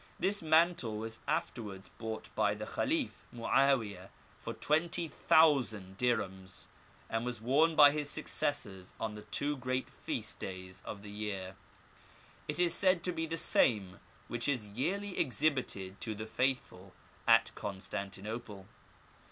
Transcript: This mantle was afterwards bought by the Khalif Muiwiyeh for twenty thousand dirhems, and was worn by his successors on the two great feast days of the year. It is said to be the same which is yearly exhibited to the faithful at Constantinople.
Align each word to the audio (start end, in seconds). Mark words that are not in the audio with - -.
This 0.17 0.41
mantle 0.41 0.97
was 0.97 1.19
afterwards 1.27 1.89
bought 1.99 2.33
by 2.33 2.55
the 2.55 2.65
Khalif 2.65 3.27
Muiwiyeh 3.31 4.09
for 4.39 4.51
twenty 4.55 5.07
thousand 5.07 5.95
dirhems, 5.99 6.67
and 7.07 7.23
was 7.23 7.39
worn 7.39 7.75
by 7.75 7.91
his 7.91 8.09
successors 8.09 8.95
on 8.99 9.13
the 9.13 9.21
two 9.21 9.55
great 9.57 9.91
feast 9.91 10.39
days 10.39 10.81
of 10.87 11.03
the 11.03 11.11
year. 11.11 11.55
It 12.47 12.57
is 12.57 12.73
said 12.73 13.03
to 13.03 13.11
be 13.11 13.27
the 13.27 13.37
same 13.37 13.99
which 14.27 14.47
is 14.47 14.69
yearly 14.69 15.19
exhibited 15.19 16.01
to 16.01 16.15
the 16.15 16.25
faithful 16.25 16.95
at 17.27 17.51
Constantinople. 17.53 18.65